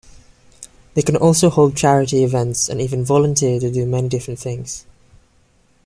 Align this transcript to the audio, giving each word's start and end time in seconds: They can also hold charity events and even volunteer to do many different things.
They 0.95 1.03
can 1.03 1.15
also 1.15 1.51
hold 1.51 1.77
charity 1.77 2.23
events 2.23 2.69
and 2.69 2.81
even 2.81 3.05
volunteer 3.05 3.59
to 3.59 3.69
do 3.71 3.85
many 3.85 4.09
different 4.09 4.39
things. 4.39 4.83